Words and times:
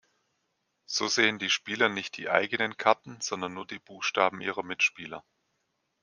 So 0.87 1.07
sehen 1.07 1.37
die 1.37 1.51
Spieler 1.51 1.87
nicht 1.87 2.17
die 2.17 2.27
eigenen 2.27 2.75
Karten, 2.75 3.21
sondern 3.21 3.53
nur 3.53 3.67
die 3.67 3.77
Buchstaben 3.77 4.41
ihrer 4.41 4.63
Mitspieler. 4.63 5.23